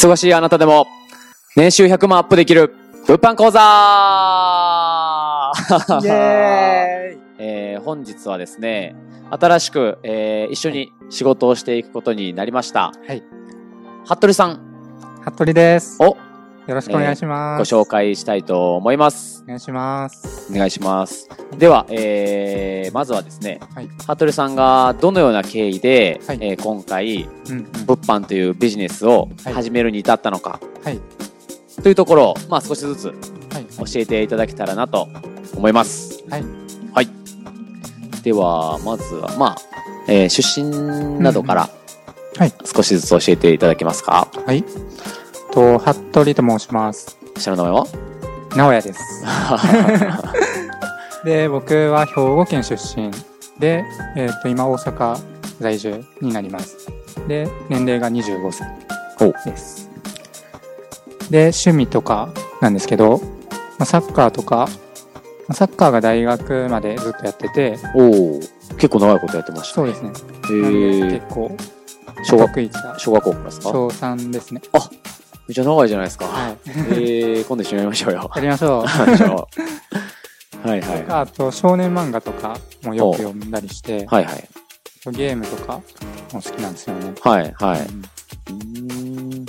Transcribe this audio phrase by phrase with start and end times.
[0.00, 0.86] 忙しいあなたでも、
[1.56, 2.72] 年収100万アップできる、
[3.08, 3.58] 物販講座
[6.00, 8.94] イエーイ えー本日はですね、
[9.28, 12.92] 新しく、えー一緒に仕事をしていくことになりました。
[13.08, 13.24] はい。
[14.06, 14.60] 服部さん
[15.24, 16.00] 服部です。
[16.00, 16.16] を
[16.68, 17.74] よろしくお願いしごます。
[17.74, 19.42] 紹介したいと思います。
[19.44, 20.52] お願いします。
[20.52, 21.26] お願いします。
[21.56, 24.32] では、えーまずはですね、はい。
[24.32, 27.64] さんがどのような経緯で、はいえー今回、うんうん。
[27.86, 31.00] 物販というビジネスをはい始めるに至ったのか、はい。
[31.82, 33.64] というところを、まあ少しずつはい。
[33.90, 35.08] 教えていただけたらなと
[35.56, 36.22] 思います。
[36.28, 36.44] はい。
[36.92, 37.08] はい。
[38.22, 39.56] では、まずは、まあ、
[40.06, 41.70] えー出身などから
[42.36, 42.52] はい。
[42.66, 44.62] 少しずつ教えていただけますか、はい。
[45.58, 47.18] と、服部と申します。
[47.36, 47.86] 下の名前は？
[48.56, 49.24] 直哉です。
[51.24, 53.10] で、僕は兵庫県出身
[53.58, 53.84] で、
[54.16, 55.18] えっ、と、今大阪
[55.60, 56.76] 在住になります。
[57.26, 58.68] で、年齢が25歳
[59.20, 59.90] おです。
[61.28, 62.28] で、趣味とか
[62.60, 63.20] なんですけど、
[63.78, 64.66] まあ、サッカーとか、ま
[65.48, 68.40] あサッカーが大学までずっとやってて、おお
[68.76, 69.92] 結構長いことやってましたね。
[69.92, 70.56] そうですね。
[70.56, 71.50] へなんでー結構、
[72.22, 73.68] 小学得意した小学校からですか？
[73.70, 74.62] 小3ですね。
[75.48, 76.26] めっちゃ長いじゃないですか。
[76.26, 76.58] はい。
[76.66, 78.30] えー、今度一緒にやりましょうよ。
[78.34, 80.68] やりましょう。
[80.68, 81.06] はいはい。
[81.08, 84.48] あと、少年漫画とかもよく読んだりして、はいはい。
[85.12, 85.80] ゲームとか
[86.32, 87.14] も好きなんですよね。
[87.22, 87.86] はいはい。
[88.50, 89.46] うん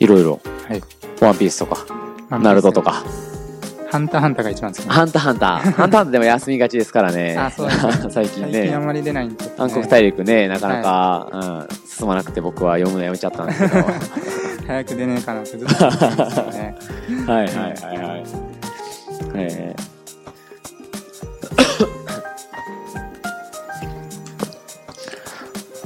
[0.00, 0.40] いろいろ。
[0.68, 0.82] はい。
[1.20, 1.86] ワンピースとか、
[2.28, 2.82] まあナルトと。
[2.82, 3.02] か。
[3.90, 4.88] ハンターハンターが一番好き。
[4.88, 5.58] ハンターハンター。
[5.58, 7.36] ハンターハンターでも休みがちですからね。
[7.38, 8.52] あそうですね最近ね。
[8.52, 9.52] 最近あんまり出ないんで、ね。
[9.56, 13.86] 暗黒大陸ね、なかなか、うん、進まなくて僕は読むのやめちゃったんですけど。
[14.66, 16.76] は早く出ねえかなってずっと思ってたんですよね。
[17.08, 18.24] いはいはいはい。
[19.36, 19.84] えー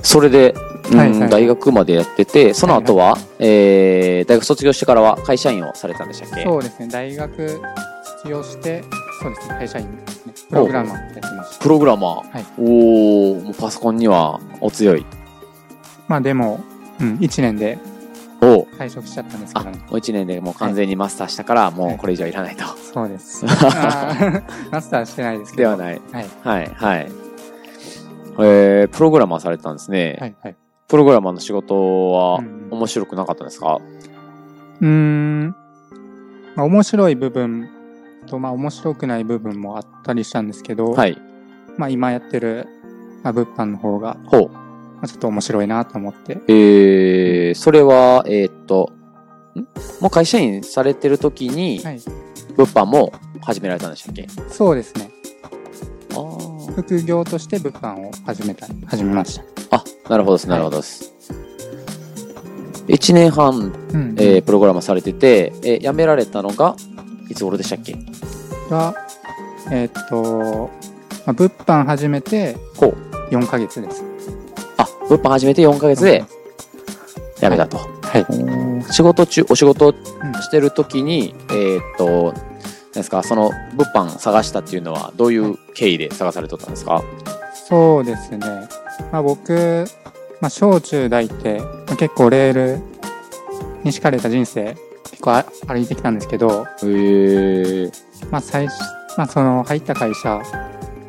[0.02, 0.54] それで、
[0.90, 6.44] うんはいはい大学までやってて、その後は、えー大学卒業してからは会社員をされたんでしたっけ？
[6.44, 6.88] そうですね。
[6.88, 7.61] 大学
[8.22, 8.83] 卒業して、
[9.22, 9.55] そうですね。
[9.58, 10.33] 会社員ですね。
[10.48, 11.62] プログラマーやってました。
[11.62, 12.33] プログラマー。
[12.33, 15.05] はいおおもうパソコンにはお強い。
[16.06, 16.61] まあでも、
[17.00, 17.78] うん、1年で
[18.78, 19.78] 退職しちゃったんですけあ、どね。
[19.78, 22.64] もう1年でもう完全にマスターしたから、もうこれ以上いらないと。
[22.77, 23.44] そうです。
[24.70, 25.77] マスターしてないですけど。
[25.77, 26.00] ではない。
[26.12, 26.27] はい。
[26.44, 27.12] はい、はい。
[28.40, 30.17] えー、プログラマーされてたんですね。
[30.20, 30.56] はい、はい。
[30.86, 33.78] プログラマーの仕事はうん面白くなかったんですか、
[34.80, 35.56] うーん。
[36.55, 37.68] まあ面白い部分
[38.27, 41.18] と、まあ面白くない部分もあったりしたんですけど、はい。
[41.77, 42.68] まあ今やってる、
[43.22, 44.67] まあ物販の方が、ほう。
[45.01, 46.39] まあちょっと面白いなと思って。
[46.48, 48.92] えー、それは、えーっと、
[49.55, 49.61] ん？
[50.01, 52.01] もう会社員されてる時に、はい。
[52.57, 54.27] 物販も始められたんでしたっけ？
[54.51, 55.11] そうですね。
[56.11, 59.77] あー副業として物販を始めた、始めました。
[59.77, 61.13] あ、なるほどです、なるほどです。
[62.89, 64.15] 1年半、うん。
[64.19, 66.77] えー、プログラマーされてて、えー辞められたのが、
[67.29, 67.97] いつ頃でしたっけ？
[68.70, 68.95] が、
[69.70, 70.70] えーっと、
[71.27, 72.95] まあ、物販始めてほう。
[73.30, 74.03] 4ヶ月です。
[75.08, 76.24] あ、物販始めて4ヶ月で
[77.41, 77.79] 辞めたと。
[77.79, 78.92] はい。
[78.92, 87.02] 仕事中、お仕事うんしてる時に、えーっと、何ですか、その物販探したっていうのはどういう経緯で探されとったんですか？
[87.68, 88.39] そうですね。
[89.13, 89.86] まあ僕、
[90.41, 92.80] まあ小中大って、まあ結構レール
[93.85, 94.74] に敷かれた人生、
[95.11, 97.92] 結構あ歩いてきたんですけど、へー。
[98.30, 98.80] まあ最初、
[99.17, 100.41] まあその入った会社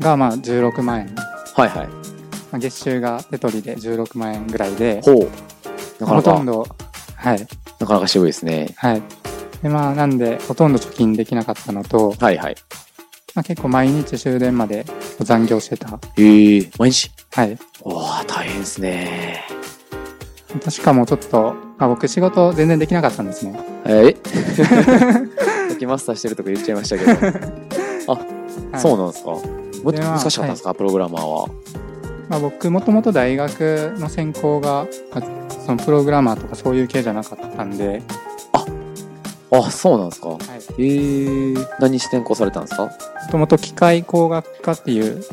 [0.01, 1.15] がまあ16万円。
[1.55, 1.89] はいはい。
[2.51, 5.29] まあ、月収が手取りで16万円ぐらいで、ほう。
[5.99, 6.67] なかなか、ほとんど、
[7.15, 7.47] はい、
[7.79, 8.73] なかなか渋いですね。
[8.77, 9.03] はい。
[9.61, 12.55] でまあなんでほとんど貯金できなかったのと、はいはい。
[13.35, 14.85] まあ、結構毎日終電まで
[15.19, 15.87] 残業してた。
[15.87, 16.71] へー。
[16.79, 17.11] 毎日？
[17.31, 17.57] はい。
[17.81, 19.45] おー、大変ですね。
[20.69, 23.59] しかもちょっと、まあ、僕仕事全然できなかったんですね。
[23.85, 24.15] え？
[25.69, 27.11] さっきマスターしてるとか言っちゃいましたけど。
[28.11, 31.49] はいそうなんですかもでまあ難しかったんですか、プログラマーは。
[32.29, 38.01] まあ、僕もともと大学の専攻が、まあそのプログラマーとかそういう系じゃなかったんで、
[39.51, 40.29] あ、そうなんですか。
[40.29, 40.37] はい。
[40.37, 41.67] へー。
[41.79, 42.83] 何して転校されたんですか？
[42.85, 42.91] も
[43.31, 45.23] ともと機械工学科っていう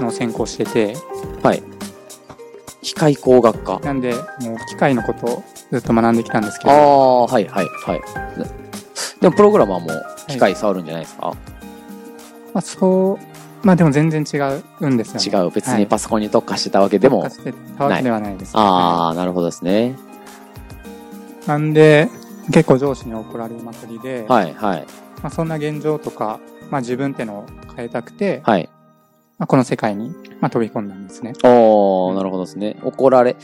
[0.00, 0.96] のを専攻してて、
[1.42, 1.62] はい。
[2.82, 3.78] 機械工学科。
[3.84, 8.00] なんで、もう機械のことをずっと学んできたんですけあど、あ、はいはいはい。
[8.38, 8.44] で
[9.20, 9.88] でもプログラマーも
[10.26, 11.36] 機械触るんじゃないですか、
[12.52, 13.18] まあそう、
[13.62, 14.38] まあでも全然違
[14.80, 15.44] うんですよね。
[15.44, 15.50] 違う。
[15.50, 17.22] 別にパソコンに特化してたわけでも。
[17.22, 19.96] 特化してたわけではないです、ああ、なるほどですね。
[21.46, 22.08] なんで、
[22.52, 24.86] 結構上司に怒られまくりで、はいはい。
[25.22, 28.68] まあ、そんな現状とか、まあ自分ってのを変えたくて、はい。
[29.38, 30.10] まあ、この世界に、
[30.40, 31.32] まあ、飛び込んだんですね。
[31.42, 32.76] おー、なるほどですね。
[32.82, 33.36] 怒られ。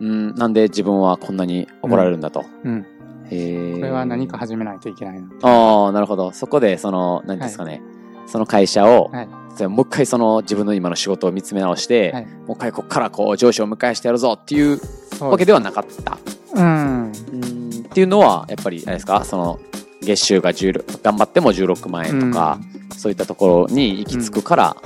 [0.00, 2.44] うん、なんで自分はこんなに怒られるんだと。
[2.64, 2.86] うん。
[3.30, 3.74] へえ。
[3.74, 5.28] これは何か始めないといけないな。
[5.42, 6.32] ああ、なるほど。
[6.32, 7.80] そこで、その、何ですかね。
[8.26, 9.28] その会社を、はい。
[9.68, 14.78] もう一回その自分の今の仕事を見つめ直して、はいもう一回ここからこう上司を迎えしてやるぞっていう
[15.20, 16.18] わけではなかった。
[16.54, 17.12] うん。
[17.32, 19.58] うんっていうのは、やっぱり、あれですか、その、
[20.02, 22.58] 月収が16、頑張っても16万円とか、
[22.94, 24.76] そういったところに行き着くから、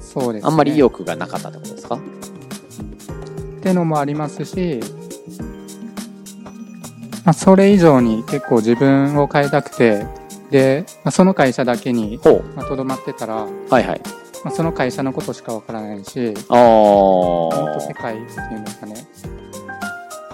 [0.00, 0.48] そうです、ね。
[0.48, 1.94] あんまり意欲がなかったってことですか？
[1.94, 4.80] ってのもありますし、
[7.24, 10.04] まあ、それ以上に結構自分を変えたくて、
[10.50, 12.44] で、まあ、その会社だけにほう。
[12.54, 14.00] まあとど、まってたら、はいはい。
[14.44, 17.94] まあ、その会社のことしかわからないし、あもっと世あ。
[17.94, 19.06] 界っていうんですかね、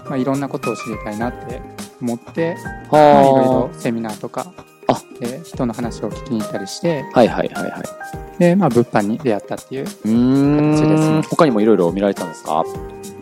[0.06, 1.62] まあ、いろんなことを知りたいなって
[2.00, 2.56] 思って、
[2.90, 4.52] まあ、いろいろセミナーとか
[4.88, 7.82] あで人の話を聞きに行ったりして、はいはいはいはい。
[8.38, 9.84] で、まあ、物販に出会ったっていう。
[9.84, 11.22] 形ですねん。
[11.22, 12.64] 他にもいろいろ見られたんですか？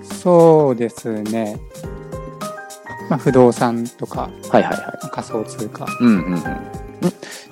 [0.03, 1.61] そうですね。
[3.11, 5.11] まあ、不動産とかはいはいはい。
[5.11, 5.85] 仮想通貨。
[6.01, 6.39] うんうんうん。
[6.39, 6.43] ん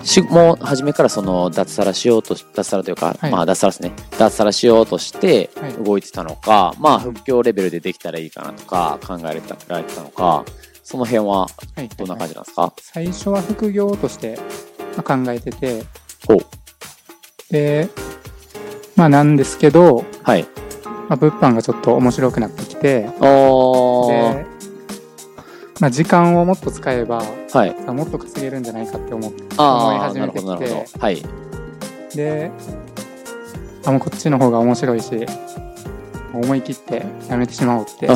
[0.05, 3.33] しもう初めからその脱サラしようとし脱サラというか、はい。
[3.33, 3.93] まあ脱サラですね。
[4.17, 5.73] 脱サラしようとしてはい。
[5.73, 10.45] 動いてたのか、まあ副業レベルでできたらいいかなとか考えられてたられてたのか
[10.85, 11.49] その辺はは
[11.83, 11.89] い。
[11.89, 14.39] どんな感じなんですか、最初は副業として
[14.97, 15.83] まあ考えてて、
[17.51, 17.89] で、
[18.95, 20.47] まあなんですけど、はい。
[21.09, 23.09] まあ、物販がちょっと面白くなってきて、で、
[25.81, 27.23] まあ時間をもっと使えば、
[27.53, 27.77] はい。
[27.87, 29.37] あもっと稼げるんじゃないかって思思
[29.93, 31.23] い始めてきて、どはい。
[32.15, 32.51] で、
[33.85, 35.27] あ、もうこっちの方が面白いし、
[36.35, 38.07] 思い切ってやめてしまおうって。
[38.11, 38.13] や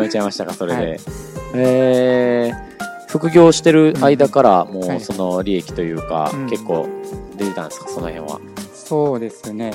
[0.00, 1.00] めちゃいましたかそれで、はい。
[1.54, 2.68] えー
[3.08, 4.96] 副業してる間からもはい。
[4.98, 6.46] うその利益というか、うん。
[6.50, 6.86] 結構
[7.38, 8.38] 出てたんですかその辺は？
[8.74, 9.72] そうですね。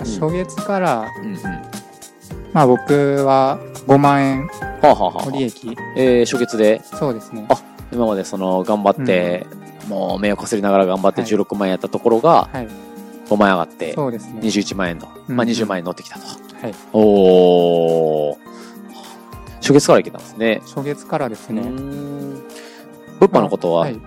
[0.00, 0.06] うん。
[0.06, 1.42] 初月から、うんうん。
[1.42, 1.62] は
[2.52, 4.48] まあ僕は5万円
[4.82, 5.74] あ、はあはあの利益。
[5.96, 7.46] えー初月でそうですね。
[7.48, 7.56] あ
[7.90, 9.46] 今までその頑張って、
[9.88, 12.68] もう目をこすりながら頑張ってはい16万円やったところがはい。
[13.28, 14.40] 5万円上がってそうですね。
[14.42, 16.74] 21万円の、うんまあ20万円乗ってきたと、はい。
[16.92, 18.36] おー
[19.60, 21.62] 初月からいけたんですね初月からですね。
[21.62, 24.00] 物販のことは、はい。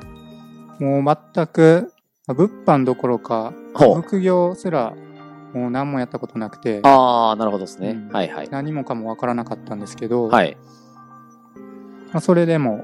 [0.79, 1.91] もう全く、
[2.27, 4.93] まあ物販どころか、副業すら、
[5.53, 8.09] もう何もやったことなくて、ああなるほどですね、うん。
[8.09, 8.49] はいはい。
[8.49, 10.57] 何もかもわからなかったんですけど、はい。
[12.11, 12.83] まあ、それでも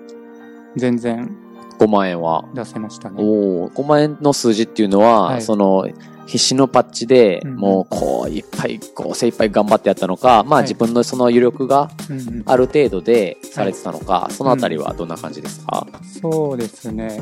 [0.75, 1.36] 全然。
[1.80, 2.44] 5万円は。
[2.56, 3.22] 出せましたね。
[3.22, 5.42] おお5万円の数字っていうのは、はい。
[5.42, 5.88] その
[6.25, 10.64] 必死のパッチで、うんもうこういっぱいこう精一杯頑張ってやったのか、まあはい。
[10.64, 12.44] 自分のその余力がうんうん。
[12.46, 15.88] ある程度でされてたのか、そのあたりはどんな感じですか、
[16.22, 17.22] そうですね。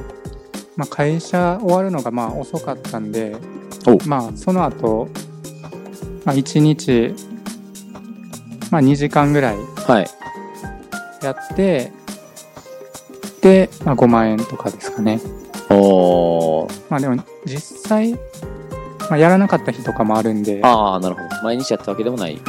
[0.77, 3.37] まあ、会社終わるのがまあ遅かったんで
[3.87, 5.07] お、まあ、その後、
[6.25, 7.13] まあ、1日、
[8.71, 9.57] まあ、2時間ぐらい
[9.87, 10.07] はい
[11.23, 11.91] やって、
[13.41, 15.21] で、まあ、5万円とかですかね。
[15.69, 18.19] おーまあでも実際、ま
[19.11, 22.41] あ、やらなかった日とかもあるんで、はああなるほど毎日やったわけでもない、い。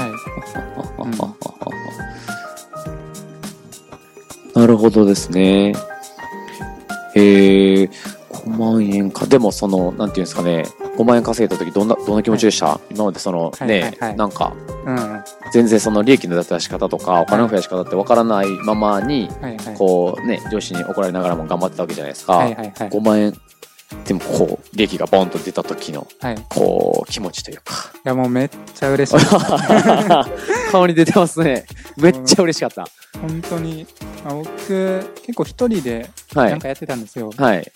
[4.56, 5.75] なるほどですね。
[7.14, 7.90] へえ、
[8.31, 9.26] 5万円か。
[9.26, 10.64] でも、その、なんていうんですかね、
[10.97, 14.53] 5万円稼いだ時どんな、どんな気持ちでした、今までその、はいね、はいはいなんか、
[14.85, 14.95] うん。
[14.95, 19.57] は全然その利益の出し方とか、お金の増やし方ってわからないままに、いはい。
[19.76, 22.38] こうね、上司に怒られながらも頑張ってたわけじゃないですか。
[22.38, 22.88] はいはいはい。
[22.88, 23.35] 5万円、
[24.07, 26.35] でもこう、利益がボンと出た時の、はい。
[26.35, 27.93] いこう、気持ちというか。
[28.05, 29.26] やもうめっちゃ嬉しい。
[30.73, 31.67] 顔に出てますね。
[31.97, 32.87] めっちゃ嬉しかった。
[33.21, 33.87] 本当に、
[34.25, 36.50] まあ、僕、結構一人ではい。
[36.50, 37.33] なんかやってたんですよ。
[37.37, 37.73] はい。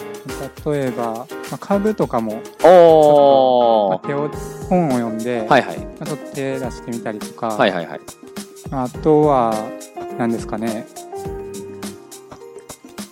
[0.67, 4.31] 例えば、まあ、株とかも、お手を、
[4.69, 5.79] 本を読んで、はいはい。
[5.79, 8.01] まあちょっと手出してみたりとか、はいはいはい。
[8.71, 9.55] あとは、
[10.19, 10.87] 何ですかね。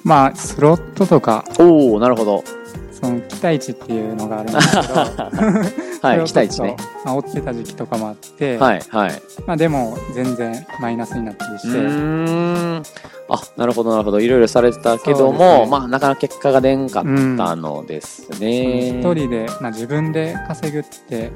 [0.05, 2.45] まあ、スロットとか、おー、なるほど。
[2.93, 6.77] その期待値っていうのがあるんですけど、 はい、期待値ね。。
[7.05, 9.23] まあ、追ってた時期とかもあって、はいはい。
[9.47, 12.83] まあでも全然マイナスになったりうして、ーん。
[13.31, 14.21] あ、なるほどなるほど。
[14.21, 17.09] いろいろされてたけども、ねまあなかなか結果が出んかった
[17.57, 19.01] のですね。
[19.01, 21.33] 一人で、まあ、自分で稼ぐって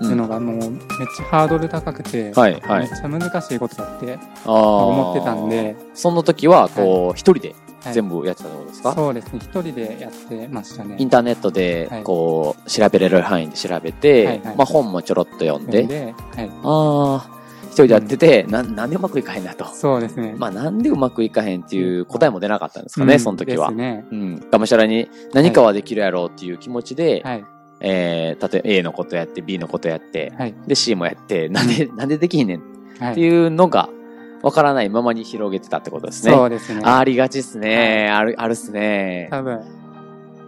[0.00, 0.70] うんいうのがもうめっ
[1.16, 2.88] ちゃハードル高くて、はいはいめっ。
[2.88, 7.56] ちゃ難しいことだって思ってたんで、その時は、こう、一人ではい
[7.92, 8.94] 全部やってたってことですか？
[8.94, 10.96] そうですね、一人でやってましたね。
[10.98, 17.30] インターネットではい、こう、調べれる範囲で調べて、はいはいまあ本もちょろっと読んで、で、はい、ああ、
[17.64, 19.66] 一人でやってて、な、なんでうまくいかへんなと。
[19.66, 20.34] そうですね。
[20.38, 23.76] まあなんでうまくいかへんっていう答えも出なかったんですかね、うんその時はです。
[23.76, 24.04] ね。
[24.10, 24.50] うん。
[24.50, 27.44] がむしゃらに何かはできるやろうっていう気持ちで、はい、
[27.80, 32.62] えー、例えば A のことやって、B のことやって、はい、で C もやって、なんで、なんでできひんねんっ
[33.00, 33.14] はい。
[33.14, 33.88] ていうのが
[34.44, 36.32] わからないままに広げてたってことですね。
[36.32, 36.82] そうですね。
[36.84, 38.10] ありがちっすね。
[38.10, 39.28] ある、あるっすね。
[39.30, 39.60] 多分、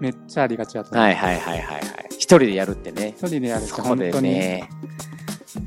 [0.01, 1.03] めっちゃありがちだと思う。
[1.03, 1.83] はいはいはいはいはい。
[2.11, 3.15] 一人でやるってね。
[3.17, 4.69] 一人でやるとそこで本当に、ね。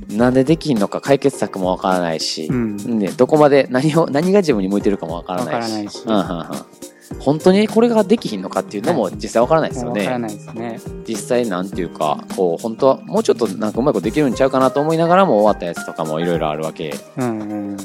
[0.09, 5.69] なんでできんのか解決策もわからないし、うんね、どこまで何を、何が自分に向いてるかもわからわないし。
[5.69, 10.01] からないし、うんうんうん本当にこれができひんのかっていうのも実際わからないですよね。
[10.01, 10.79] わからないですね。
[11.07, 17.43] 実際なんていうか、こう、本当はもうちょっとなんかうまいことできるんちゃうかなと思いながらも終わったやつとかもいろいろあるわけうんう
[17.73, 17.77] ん。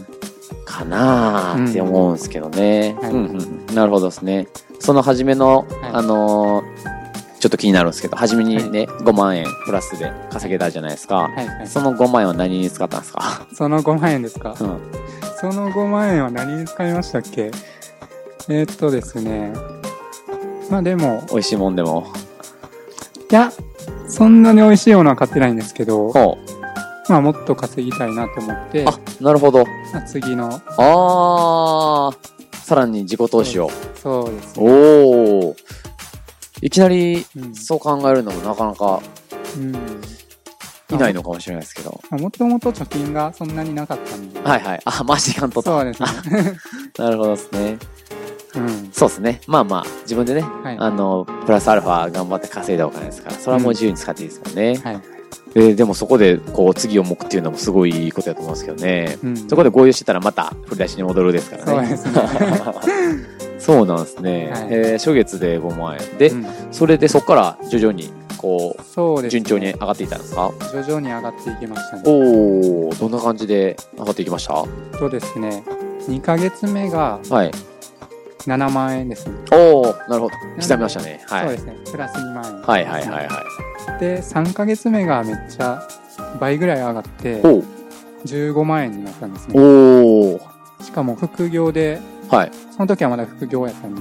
[0.79, 2.97] かなーって思うんですけどね。
[3.01, 3.25] はいうん
[3.69, 3.75] うん。
[3.75, 4.49] なるほどですね。
[4.81, 6.95] その初めの、はいあのー
[7.41, 11.29] ちょっと気になるんですけど、初めにね、5万円プラスで稼げたじゃないですか。
[11.29, 11.67] はいはい。
[11.69, 13.47] その5万円は何に使ったんですか？
[13.53, 14.57] その5万円ですか？
[14.59, 14.81] うん。
[15.37, 17.51] その5万円は何に使いましたっけ？
[18.49, 19.53] えーっとですね。
[20.71, 22.07] まあでも、美味しいもんでも。
[23.31, 23.53] いや、
[24.09, 26.39] そんなに美味しいものは買ってないんですけど、ほ
[27.09, 29.65] まあもっと稼ぎたいなと思ってう。、あ、なるほど。
[29.93, 33.71] まあ次の、あー、さらに自己投資を。
[33.95, 34.67] そうですね。
[34.67, 35.57] おー。
[36.63, 39.03] いきなり、うんそう考えるのもなかなか
[39.57, 39.75] うん。
[40.91, 42.01] いないのかもしれないですけど。
[42.11, 44.41] もともと貯金がそんなになかったんで。
[44.41, 44.81] はいはい。
[44.85, 45.71] あ、マジかんとった。
[45.71, 46.59] そうですね。
[46.99, 47.79] なるほどですね。
[48.55, 48.89] うん。
[48.93, 49.41] そうですね。
[49.47, 50.77] まあまあ、自分でね、はい。
[50.79, 54.81] あの、プラスアルファ頑張って稼いだお金ですから、それはもう自由に使っていいですもんね。
[54.85, 55.01] はい。
[55.55, 59.19] えーでもそこで、こう、次を向くっていうのもすごいいいことだと思うんですけどね。
[59.23, 59.37] うん。
[59.49, 61.97] そこで合流してたらまた振り出しに戻るですからね。
[61.97, 63.25] そうですね。
[63.59, 64.51] そうなんですね。
[64.53, 66.19] はいえー初月で5万円。
[66.19, 69.41] で、うんそれでそこから徐々に、こう、そうですね。
[69.41, 70.51] 順調に上がっていったんですか？
[70.73, 72.03] 徐々に上がっていきましたね。
[72.07, 74.99] おー、どんな感じで上がっていきました？
[74.99, 75.63] とですね、
[76.09, 77.51] 2ヶ月目がはい。
[78.47, 79.33] 7万円ですね。
[79.53, 80.35] おー、なるほど。
[80.61, 81.25] 刻みましたね。
[81.27, 81.47] はい。
[81.47, 81.77] そうですね。
[81.91, 82.63] プラス2万円。
[82.63, 83.45] はいはいはいは
[83.97, 84.01] い。
[84.01, 85.87] で、3ヶ月目がめっちゃ
[86.41, 87.65] 倍ぐらい上がって、おー、
[88.25, 89.55] 15万円になったんですね。
[89.59, 90.41] おー、
[90.83, 92.51] しかも副業で、はい。
[92.71, 94.01] その時はまだ副業やったんで、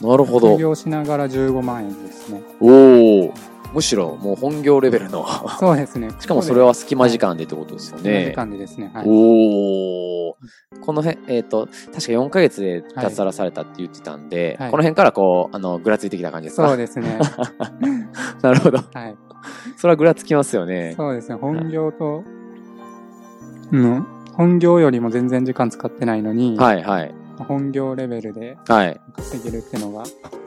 [0.00, 0.54] なるほど。
[0.56, 2.42] 副業しながら15万円ですね。
[2.60, 3.32] おー、
[3.72, 5.26] むしろもう本業レベルの。
[5.58, 6.10] そうですね。
[6.20, 8.30] しかもそれは隙間時間でってことですよここでね。
[8.30, 8.90] 時間でですね。
[8.92, 9.04] はい。
[9.06, 10.19] おー。
[10.80, 16.68] この辺、えっ、と、確か4ヶ月で脱サラされたって言ってたんで、はいこの辺からこう、あの、ぐらついてきた感じですか？
[16.68, 17.18] そうですね。
[18.42, 18.78] なるほど。
[18.78, 19.16] はい。
[19.76, 20.94] それはぐらつきますよね。
[20.96, 21.34] そうですね。
[21.36, 22.24] 本業と、
[23.72, 24.06] うん。
[24.34, 27.14] 本業よりも全然時間使ってないのに、はいはい。
[27.44, 29.00] 本業レベルではい。
[29.16, 30.04] 稼げるってのが、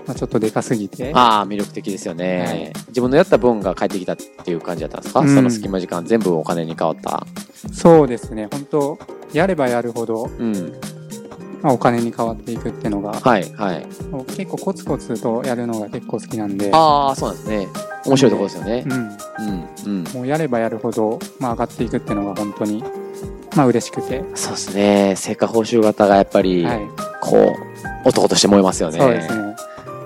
[0.07, 7.25] まあ、ちょっとでかすぎて、ああ、魅力的ですよね、はい自分のやった分が返ってきたっていう感じだったんですか、うんその隙間時間全部お金に変わった。
[7.71, 8.47] そうですね。
[8.51, 9.00] 本当
[9.33, 10.79] やればやるほど、うん。
[11.63, 13.85] まあ、お金に変わっていくっていうのが、はいはい。
[14.35, 17.67] 結構コツコツとやるのが結構好きなんで、ああ、そうなんですね。
[18.05, 18.89] 面白いところですよねう。
[18.89, 18.93] ん。
[18.93, 19.67] うん。
[19.85, 20.03] うん。
[20.13, 22.83] もうやればやるほど、まあ、上がっていくっていうのが本当に、
[23.55, 25.13] まあ嬉しくて、そうですね。
[25.15, 26.81] 成果報酬型がやっぱり、はい。
[27.22, 27.55] こ
[28.05, 29.00] う、男として燃えますよね。
[29.00, 29.55] そうですね。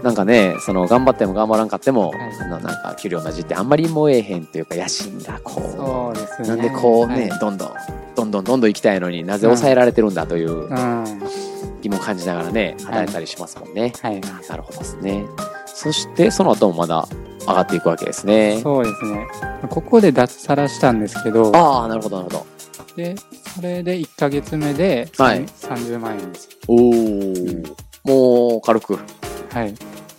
[0.03, 6.47] なんかね、その、頑張っても頑張らんかっても、はいあのなんか、給料同じってあんまり燃えへんっていうか、野心がこそうですう、ね。
[6.49, 7.69] なんでこうね、はいどんどん、
[8.15, 11.05] どんどんどんどん行きたいのになぜ抑えられてるんだといううん。
[11.81, 13.93] 疑問を感じながらね、働いたりしますもんね。
[14.01, 14.21] はい。
[14.21, 15.25] なるほどですね。
[15.65, 17.07] そして、その後もまだ
[17.47, 18.59] 上がっていくわけですね。
[18.61, 19.27] そうですね。
[19.69, 22.56] ここで脱サラしたんですけど、ああ、なるほど、なるほど。
[22.97, 23.15] で、
[23.55, 26.49] それで1ヶ月目で、はい30万円です。
[26.67, 27.73] おー。
[28.03, 28.97] もう、軽く。
[29.53, 29.73] はい。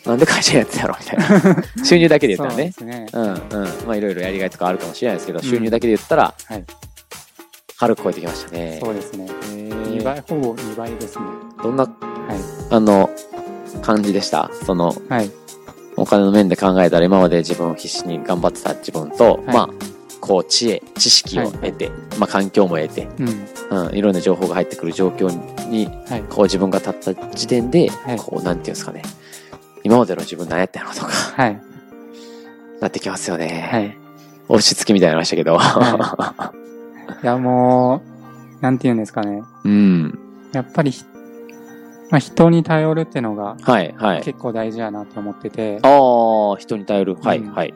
[0.07, 1.63] なんで会社やってたのみたいな。
[1.85, 2.73] 収入だけで言ったらね。
[2.73, 3.07] そうですね。
[3.13, 3.39] うんうん。
[3.87, 6.65] まあ、いろいろやりがいとかあるかもしれないですけど、ん収入だけで言ったら、はい
[7.81, 8.81] 軽く超えてきましたね。
[8.83, 9.27] そうですね。
[9.27, 11.25] へ2ー倍、ほぼ2倍ですね。
[11.63, 11.95] どんな、はい。
[12.71, 13.09] あの、
[13.83, 14.51] 感じでした？
[14.67, 15.31] その、はい。
[15.97, 19.69] お金の面で考えたら今まで自分を必死に頑張ってた自分と、はいまあ、
[20.29, 23.09] こう、知恵、知識を得て、まあ、環境も得て、
[23.71, 23.87] うん。
[23.87, 25.31] うん、いろんな情報が入ってくる状況
[25.71, 26.23] に、はい。
[26.23, 29.03] こう自分が立った時点で、はいこう、なんていうんですかね。
[29.85, 31.61] 今までの自分何やってんのとか、はい。
[32.81, 33.69] なってきますよね。
[33.73, 33.97] はい。
[34.49, 35.59] 押し付けみたいになりましたけど。
[37.23, 38.03] いや、も
[38.61, 39.43] う、なんて言うんですかね。
[39.65, 40.19] うん。
[40.53, 41.05] やっぱりひ、
[42.11, 44.23] まあ、人に頼るってのがはい、はい。
[44.23, 47.17] 結構大事やなと思ってて、ああ、人に頼る。
[47.17, 47.73] はい、うんはい。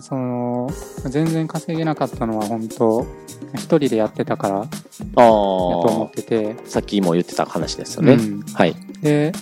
[0.00, 0.68] その、
[1.08, 3.06] 全然稼げなかったのは本当、
[3.54, 8.14] 一人でやってたからやあと思あっ、てて、さっきも言ってた話ですよね。
[8.14, 8.74] うんはい。
[9.02, 9.32] で、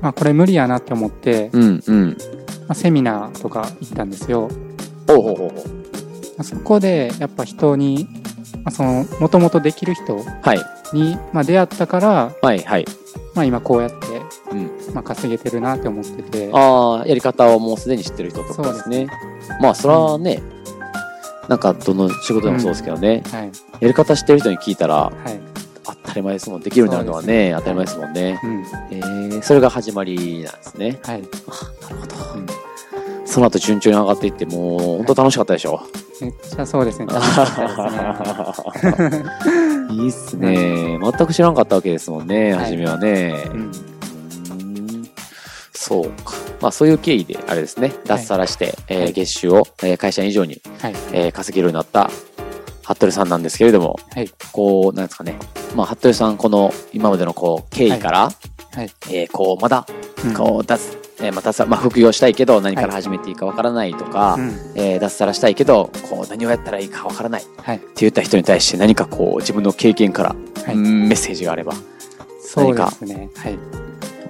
[0.00, 2.16] まあこれ無理やなって思って、うん、うん。
[2.62, 4.48] まあ、セミナーとか行ったんですよ。
[5.06, 5.48] ほうほうほうほう。
[5.48, 5.52] ま
[6.38, 8.08] あそこでやっぱ人に、
[8.64, 12.84] まあ、その、もともとできる人はい、に、まあ、出会ったから、はい、はい。
[13.34, 13.96] まあ今こうやって、
[14.50, 14.94] うん。
[14.94, 19.08] まあ稼げてるなって思ってて、ああ、やり方をもうすでに知ってる人とですね。
[19.60, 20.42] まあ、それはね、
[21.48, 23.52] なんか、どの仕事でもそうですけどね、はい。
[23.80, 25.52] やり方知ってる人に聞いたら、はい。
[26.02, 26.60] たり前ですもん。
[26.60, 28.40] できるようになるのはね、当たり前ですもんね。
[28.42, 28.64] うん。
[28.90, 31.00] えー、それが始まりなんですね。
[31.02, 31.22] はい。
[31.22, 31.28] な
[31.88, 32.16] るほど。
[32.36, 32.46] うん
[33.24, 35.80] その後順調に上がっていって、もう、本当楽しかったでしょ。
[36.20, 37.06] めっちゃそうですね。
[37.06, 39.24] 楽しかったですね。
[39.92, 40.98] いいっすね。
[41.00, 43.34] 全く知らんかったわけですもんね、はい初めはね。
[43.52, 43.60] うん。
[43.60, 45.08] うーん
[45.72, 46.34] そうか。
[46.60, 50.94] まあそういう経緯で、あれですね、脱サラして、えーはい月収を、えー会社員以上に、はい。
[51.12, 52.10] えー稼げるようになった、
[52.84, 54.30] 服部さんなんですけれども、はい。
[54.52, 55.36] こう、なんですかね。
[55.74, 58.20] まあ、服部さん、この、今までのこう、経緯から、
[58.74, 58.90] はい。
[59.10, 59.86] えーこう、まだ、
[60.24, 60.80] うんこう、脱、
[61.22, 64.50] えーまたさ、まあ、副業したいけど、何から始めていいかわからないとか、うん。
[64.74, 67.80] えー脱サラしたいけど、こう、何をやったらいいかわからないってはい。
[67.96, 71.74] 言った人に対して何かこう、自分の経験から、はいうんメッセージがあれば。
[72.40, 73.30] そうですね。
[73.36, 73.58] はい。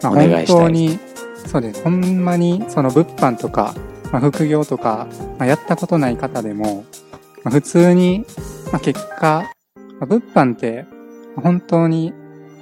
[0.02, 0.98] まあ、お願いしたいです本当に、
[1.46, 1.82] そうです。
[1.82, 3.74] ほんまに、その物販とか、
[4.12, 5.06] まあ、副業とか、
[5.38, 6.84] まあ、やったことない方でも、
[7.44, 8.24] まあ、普通に、
[8.70, 9.50] まあ、結果、
[9.98, 10.84] まあ、物販って、
[11.36, 12.12] 本当に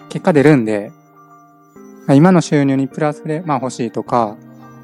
[0.08, 0.92] 結果出るんで、
[2.10, 4.36] まあ、今の収入にプラスで、まあ、欲しいとか、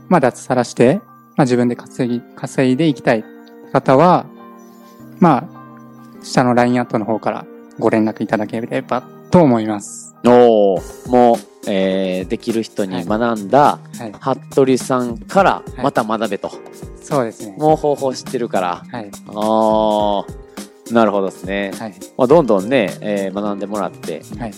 [0.08, 1.00] まあ、脱サラして、
[1.34, 3.24] まあ、自分で稼ぎ、稼いでいきたい
[3.72, 4.26] 方は、
[5.18, 7.44] まあ、下の LINE アットの方から
[7.80, 9.02] ご連絡いただければ
[9.32, 10.14] と思います。
[10.24, 11.36] おーもう、
[11.68, 14.12] えーできる人に学んだ、はい。
[14.52, 16.52] 服部さんから、いまた学べと。
[17.02, 17.56] そうですね。
[17.58, 18.84] もう方法知ってるから。
[18.88, 19.10] はい。
[19.34, 20.24] あ
[20.90, 21.72] あ、なるほどですね。
[21.76, 21.94] はい。
[22.16, 24.52] まあ、どんどんね、えー学んでもらって、はい。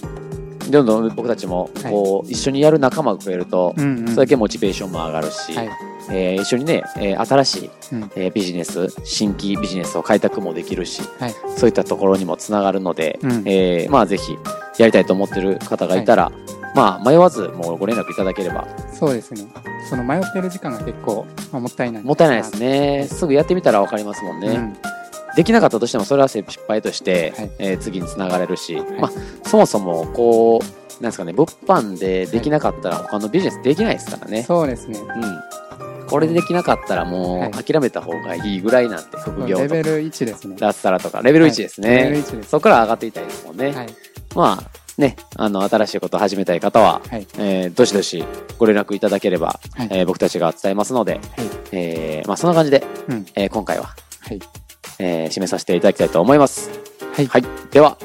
[0.71, 3.75] どんどん僕たちも、こう、一緒にやる仲間が増えると。
[3.77, 5.71] それだけモチベーションも上がるし、はい。
[6.11, 11.35] えー一緒にね、えー新しい、うんえービジネス、新規ビジネスを開拓もできるし、はい。
[11.57, 14.37] そういったところにもつながるので、うんえーまあぜひ、
[14.79, 16.31] やりたいと思ってる方がいたら、
[16.75, 19.47] まあ迷わずもうご連絡いただければ、そうですね。
[19.89, 22.03] その迷ってる時間が結構、まあ、もったいない。
[22.03, 23.07] もったいないですね。
[23.11, 24.75] すぐやってみたらわかりますもんね。
[25.39, 25.43] うん。
[25.43, 29.11] できなかったとしてもそれは失敗として、はいえー次につながれるし、まあ
[29.49, 34.99] そもそもこうなんですかね物販でできなかったら他のビジネスできないですからね、そうですね。
[34.99, 40.57] うん、これでできなかったらもはいう諦めた方がいいぐらいなんて副業とかレベル1ですね。
[40.59, 42.51] 脱サラとかレベル1ですね、レベル1です。
[42.51, 43.87] そこから上がっていきたいですもんね、はい。
[44.35, 47.27] まあねあの新しいことを始めたい方は、はい。
[47.39, 48.25] えーどしどし
[48.59, 49.89] ご連絡いただければ、はい。
[49.93, 51.23] えー僕たちが伝えますので、はい。
[51.71, 53.27] えーまあ、そんな感じで、うん。
[53.37, 54.41] えー今回は、はい。
[54.99, 56.71] えー締めさせていただきたいと思います
[57.15, 57.27] はい。
[57.27, 57.45] はい。
[57.71, 57.99] では、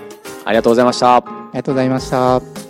[0.46, 1.18] ありがとうございました。
[1.18, 2.63] ありがとうございました。